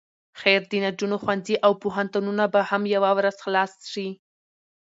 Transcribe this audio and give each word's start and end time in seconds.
خير 0.39 0.61
د 0.67 0.73
نجونو 0.85 1.15
ښوونځي 1.23 1.55
او 1.65 1.71
پوهنتونونه 1.83 2.43
به 2.53 2.61
هم 2.69 2.83
يوه 2.95 3.11
ورځ 3.17 3.35
خلاص 3.45 3.73
شي. 3.91 4.07